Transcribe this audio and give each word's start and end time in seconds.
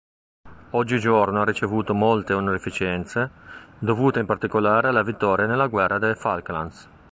Oggigiorno 0.71 1.41
ha 1.41 1.45
ricevuto 1.45 1.93
molte 1.93 2.33
onorificenze, 2.33 3.29
dovute 3.77 4.19
in 4.19 4.25
particolare 4.25 4.87
alla 4.87 5.03
vittoria 5.03 5.45
nella 5.45 5.67
Guerra 5.67 5.99
delle 5.99 6.15
Falklands. 6.15 6.89